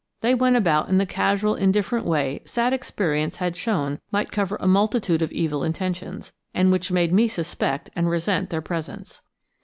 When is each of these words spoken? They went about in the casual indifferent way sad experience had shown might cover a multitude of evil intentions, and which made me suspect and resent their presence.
They 0.21 0.33
went 0.33 0.55
about 0.55 0.89
in 0.89 0.97
the 0.97 1.05
casual 1.05 1.53
indifferent 1.53 2.07
way 2.07 2.41
sad 2.43 2.73
experience 2.73 3.35
had 3.35 3.55
shown 3.55 3.99
might 4.11 4.31
cover 4.31 4.57
a 4.59 4.67
multitude 4.67 5.21
of 5.21 5.31
evil 5.31 5.63
intentions, 5.63 6.33
and 6.55 6.71
which 6.71 6.91
made 6.91 7.13
me 7.13 7.27
suspect 7.27 7.91
and 7.95 8.09
resent 8.09 8.49
their 8.49 8.63
presence. 8.63 9.21